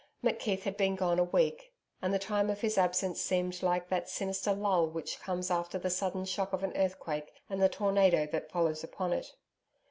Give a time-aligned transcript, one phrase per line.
[0.23, 4.09] McKeith had been gone a week, and the time of his absence seemed like that
[4.09, 8.49] sinister lull which comes after the sudden shock of an earthquake and the tornado that
[8.49, 9.33] follows upon it.